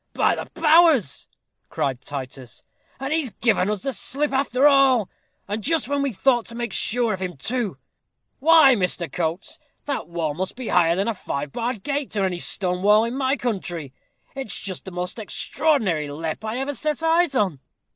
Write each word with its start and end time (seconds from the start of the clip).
"By 0.15 0.33
the 0.33 0.47
powers!" 0.59 1.27
cried 1.69 2.01
Titus, 2.01 2.63
"and 2.99 3.13
he's 3.13 3.29
given 3.33 3.69
us 3.69 3.83
the 3.83 3.93
slip 3.93 4.31
after 4.31 4.67
all. 4.67 5.11
And 5.47 5.61
just 5.61 5.87
when 5.87 6.01
we 6.01 6.11
thought 6.11 6.47
to 6.47 6.55
make 6.55 6.73
sure 6.73 7.13
of 7.13 7.19
him, 7.21 7.37
too. 7.37 7.77
Why, 8.39 8.73
Mr. 8.73 9.11
Coates, 9.11 9.59
that 9.85 10.07
wall 10.07 10.33
must 10.33 10.55
be 10.55 10.69
higher 10.69 10.95
than 10.95 11.07
a 11.07 11.13
five 11.13 11.51
barred 11.51 11.83
gate, 11.83 12.17
or 12.17 12.25
any 12.25 12.39
stone 12.39 12.81
wall 12.81 13.03
in 13.05 13.15
my 13.15 13.33
own 13.33 13.37
country. 13.37 13.93
It's 14.33 14.59
just 14.59 14.85
the 14.85 14.91
most 14.91 15.19
extraordinary 15.19 16.07
lepp 16.07 16.43
I 16.43 16.57
ever 16.57 16.73
set 16.73 17.03
eyes 17.03 17.35
on!" 17.35 17.59